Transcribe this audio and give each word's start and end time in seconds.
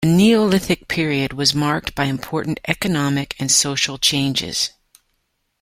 The 0.03 0.07
Neolithic 0.09 0.87
period 0.87 1.33
was 1.33 1.53
marked 1.53 1.93
by 1.93 2.05
important 2.05 2.59
economic 2.67 3.35
and 3.37 3.51
social 3.51 3.99
changes. 3.99 4.71